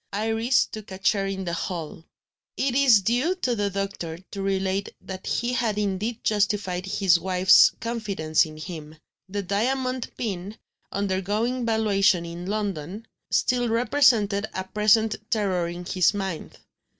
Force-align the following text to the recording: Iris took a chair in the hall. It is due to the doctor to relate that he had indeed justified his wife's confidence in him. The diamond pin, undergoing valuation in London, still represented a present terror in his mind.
Iris 0.13 0.65
took 0.65 0.89
a 0.89 0.97
chair 0.97 1.27
in 1.27 1.45
the 1.45 1.53
hall. 1.53 2.03
It 2.57 2.73
is 2.73 3.03
due 3.03 3.35
to 3.35 3.55
the 3.55 3.69
doctor 3.69 4.17
to 4.31 4.41
relate 4.41 4.89
that 4.99 5.27
he 5.27 5.53
had 5.53 5.77
indeed 5.77 6.23
justified 6.23 6.87
his 6.87 7.19
wife's 7.19 7.69
confidence 7.79 8.43
in 8.43 8.57
him. 8.57 8.97
The 9.29 9.43
diamond 9.43 10.09
pin, 10.17 10.57
undergoing 10.91 11.67
valuation 11.67 12.25
in 12.25 12.47
London, 12.47 13.05
still 13.29 13.69
represented 13.69 14.47
a 14.55 14.63
present 14.63 15.17
terror 15.29 15.67
in 15.67 15.85
his 15.85 16.15
mind. 16.15 16.57